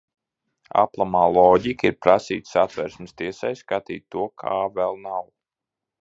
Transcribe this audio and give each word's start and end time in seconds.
Aplamā 0.83 1.19
loģika 1.33 1.87
ir 1.93 1.99
prasīt 2.05 2.49
Satversmes 2.53 3.13
tiesai 3.23 3.53
skatīt 3.63 4.07
to, 4.17 4.25
kā 4.45 4.57
vēl 4.81 4.99
nav. 5.09 5.33